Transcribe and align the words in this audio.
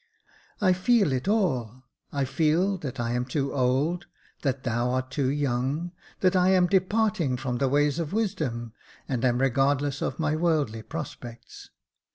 I 0.59 0.73
feel 0.73 1.11
it 1.11 1.27
all— 1.27 1.83
I 2.11 2.25
feel 2.25 2.79
that 2.79 2.99
I 2.99 3.11
am 3.11 3.23
too 3.23 3.53
old— 3.53 4.07
that 4.41 4.63
thou 4.63 4.89
art 4.93 5.11
too 5.11 5.29
young— 5.29 5.91
that 6.21 6.35
I 6.35 6.49
am 6.49 6.65
departing 6.65 7.37
from 7.37 7.59
the 7.59 7.69
ways 7.69 7.99
of 7.99 8.11
wisdom, 8.11 8.73
and 9.07 9.23
am 9.23 9.37
regardless 9.37 10.01
of 10.01 10.17
my 10.17 10.35
worldly 10.35 10.81
prospects. 10.81 11.69